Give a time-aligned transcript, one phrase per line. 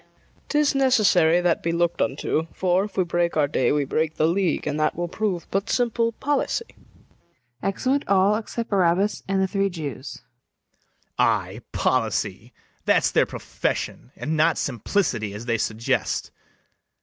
[0.49, 4.25] 'Tis necessary that be look'd unto; For, if we break our day, we break the
[4.25, 6.73] league, And that will prove but simple policy.
[7.61, 10.23] [Exeunt all except BARABAS and the three JEWS.]
[11.19, 11.19] BARABAS.
[11.19, 12.51] Ay, policy!
[12.83, 16.31] that's their profession, And not simplicity, as they suggest.